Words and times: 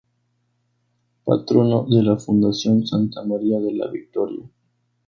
Patrono 1.25 1.85
de 1.87 2.01
la 2.01 2.17
Fundación 2.17 2.87
Santa 2.87 3.21
María 3.23 3.59
de 3.59 3.71
la 3.71 3.85
Victoria. 3.85 4.49